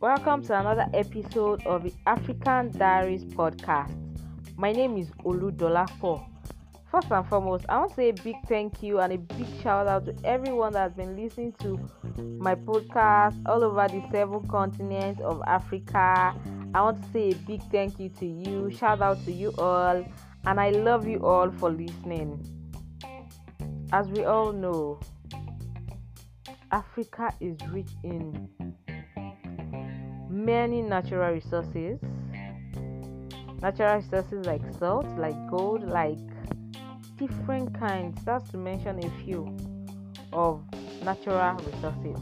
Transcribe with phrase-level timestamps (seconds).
[0.00, 3.94] Welcome to another episode of the African Diaries podcast.
[4.56, 6.26] My name is Olu Dolapo.
[6.90, 9.86] First and foremost, I want to say a big thank you and a big shout
[9.86, 11.78] out to everyone that has been listening to
[12.38, 16.34] my podcast all over the seven continents of Africa.
[16.74, 20.02] I want to say a big thank you to you, shout out to you all,
[20.46, 22.42] and I love you all for listening.
[23.92, 24.98] As we all know,
[26.72, 28.48] Africa is rich in
[30.44, 32.00] many natural resources.
[33.62, 36.18] Natural resources like salt, like gold, like
[37.18, 38.18] different kinds.
[38.24, 39.54] just to mention a few
[40.32, 40.62] of
[41.04, 42.18] natural resources.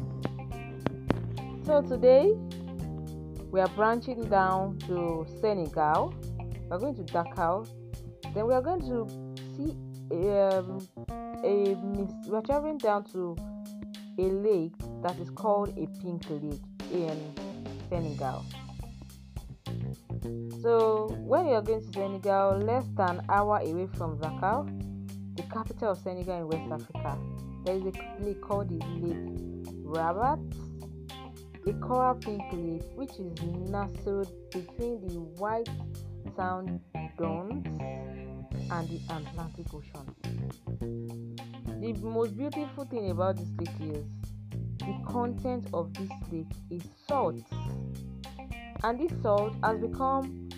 [1.65, 2.33] So today
[3.51, 6.15] we are branching down to Senegal.
[6.69, 7.65] We're going to Dakar.
[8.35, 9.07] Then we are going to
[9.57, 9.77] see
[10.11, 10.81] um,
[11.45, 11.75] a
[12.27, 13.37] we're traveling down to
[14.19, 16.61] a lake that is called a pink lake
[16.93, 17.48] in
[17.89, 18.45] Senegal.
[20.63, 24.67] So when you are going to Senegal, less than an hour away from Dakar,
[25.37, 27.19] the capital of Senegal in West Africa,
[27.65, 30.39] there is a lake called the Lake Retba,
[31.67, 33.33] a coral pink lake which is
[33.71, 35.69] nestled between the White
[36.37, 36.81] Sand
[37.19, 37.67] Dunes
[38.71, 40.15] and the Atlantic Ocean.
[41.81, 44.05] The most beautiful thing about this lake is
[45.09, 47.43] content of this lake is salt,
[48.85, 50.49] and this salt has become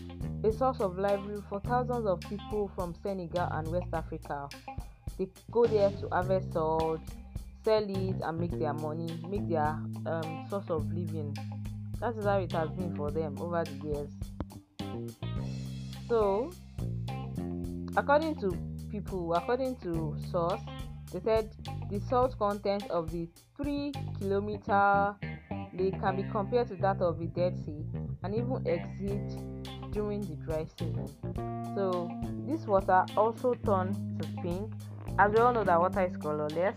[0.45, 4.49] a source of livelihood for thousands of people from Senegal and West Africa.
[5.19, 7.01] They go there to harvest salt,
[7.65, 11.37] sell it, and make their money, make their um, source of living.
[12.01, 14.11] That is how it has been for them over the years.
[16.09, 16.51] So,
[17.97, 18.57] according to
[18.91, 20.61] people, according to source,
[21.13, 21.51] they said
[21.91, 25.15] the salt content of the 3 kilometer
[25.75, 27.85] lake can be compared to that of the Dead Sea
[28.23, 31.09] and even exceed during the dry season.
[31.75, 32.11] So,
[32.47, 34.73] this water also turns to pink.
[35.19, 36.77] As we all know that water is colorless,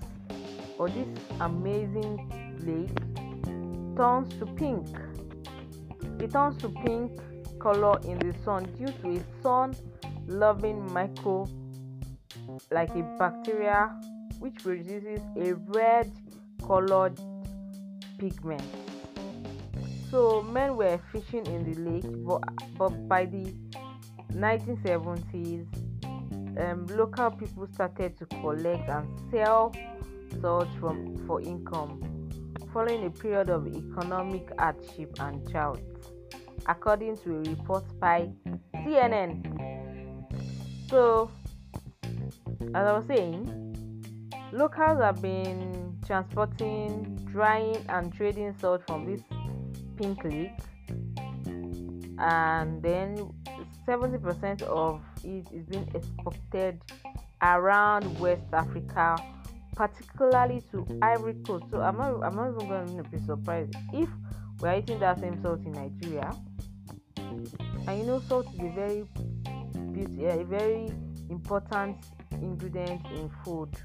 [0.77, 1.07] but this
[1.39, 2.17] amazing
[2.65, 2.97] lake
[3.95, 4.87] turns to pink.
[6.19, 7.11] It turns to pink
[7.59, 9.75] color in the sun due to a sun
[10.27, 11.47] loving micro
[12.71, 13.95] like a bacteria
[14.43, 16.11] which produces a red
[16.67, 17.17] colored
[18.17, 18.61] pigment.
[20.11, 22.41] So men were fishing in the lake, but,
[22.77, 23.55] but by the
[24.33, 25.65] 1970s,
[26.59, 29.73] um, local people started to collect and sell
[30.41, 32.29] salt from for income,
[32.73, 35.79] following a period of economic hardship and drought,
[36.65, 38.29] according to a report by
[38.75, 39.39] CNN.
[40.89, 41.31] So,
[42.75, 43.62] as I was saying,
[44.53, 49.19] Locals have been transporting, drying, and trading salt from this
[49.97, 50.51] pink lake,
[52.19, 53.33] and then
[53.87, 56.79] 70% of it is being exported
[57.41, 59.15] around West Africa,
[59.75, 61.65] particularly to Ivory Coast.
[61.71, 64.07] So I'm not, I'm not even going to be surprised if
[64.59, 66.31] we're eating that same salt in Nigeria.
[67.17, 69.07] And you know, salt is a very
[69.93, 70.91] beauty, a very
[71.31, 71.97] important
[72.33, 73.75] ingredient in food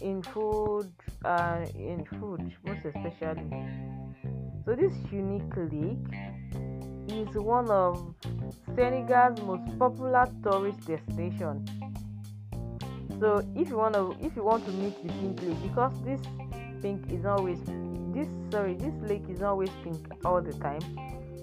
[0.00, 0.90] in food
[1.24, 3.50] uh, in food most especially.
[4.64, 5.98] So this unique lake
[7.08, 8.14] is one of
[8.76, 11.64] senegal's most popular tourist destination.
[13.20, 16.20] So if you want to if you want to meet the pink lake because this
[16.82, 17.58] pink is always
[18.14, 20.82] this sorry this lake is always pink all the time.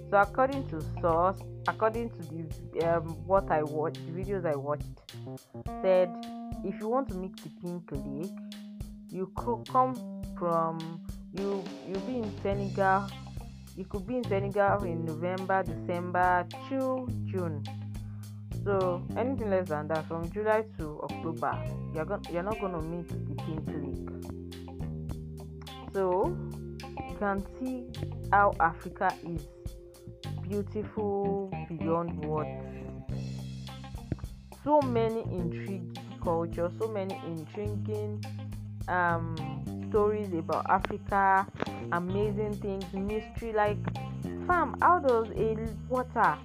[0.09, 4.87] So according to source according to the um, what i watched the videos i watched
[5.81, 6.09] said
[6.63, 8.31] if you want to meet the pink lake
[9.09, 9.95] you could come
[10.37, 11.01] from
[11.33, 13.07] you you be in senegal.
[13.75, 17.63] You could be in senegal in november december to june.
[18.63, 21.53] So anything less than that from july to october
[21.93, 24.07] you're, go- you're not to meet the pink lake
[25.93, 26.35] so
[27.09, 27.85] you can see
[28.31, 29.47] how africa is
[30.47, 32.49] beautiful beyond words.
[34.63, 38.23] So many intriguing culture so many intriguing
[38.87, 39.35] um,
[39.89, 41.47] stories about Africa,
[41.91, 43.53] amazing things, mystery.
[43.53, 43.77] Like,
[44.45, 45.57] fam, how does a
[45.89, 46.37] water,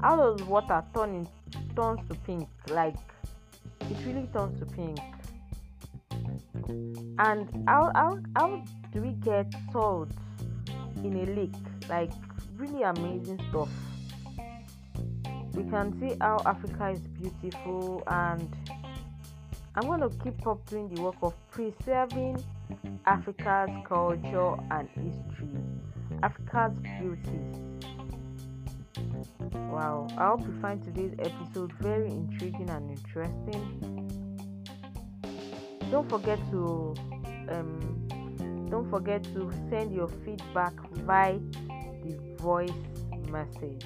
[0.00, 1.28] how does water turn in,
[1.76, 2.48] turns to pink?
[2.70, 2.96] Like,
[3.82, 4.98] it really turns to pink.
[7.18, 8.62] And how how how
[8.92, 10.10] do we get salt
[11.02, 11.54] in a lake?
[11.88, 12.12] Like,
[12.56, 13.68] really amazing stuff.
[15.54, 18.48] We can see how Africa is beautiful and
[19.78, 22.42] I'm going to keep up doing the work of preserving
[23.06, 25.54] Africa's culture and history.
[26.20, 27.38] Africa's beauty.
[29.70, 34.10] Wow, I hope you find today's episode very intriguing and interesting.
[35.92, 36.96] Don't forget to
[37.48, 41.38] um, don't forget to send your feedback via
[42.02, 42.72] the voice
[43.30, 43.84] message.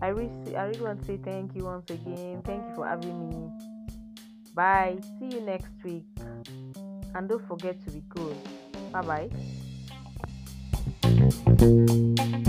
[0.00, 2.42] I really, I really want to say thank you once again.
[2.44, 3.71] Thank you for having me.
[4.54, 4.98] Bye.
[5.18, 6.04] See you next week.
[7.14, 8.36] And don't forget to be good.
[8.92, 9.28] Bye
[12.38, 12.42] bye.